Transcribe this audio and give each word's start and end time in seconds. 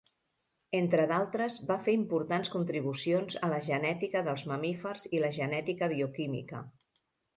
Entre 0.77 1.03
d'altres 1.11 1.57
va 1.71 1.75
fer 1.87 1.93
importants 1.97 2.51
contribucions 2.55 3.37
a 3.49 3.49
la 3.53 3.61
genètica 3.69 4.27
dels 4.29 4.45
mamífers 4.53 5.05
i 5.19 5.23
la 5.27 5.31
genètica 5.41 5.91
bioquímica. 5.97 6.65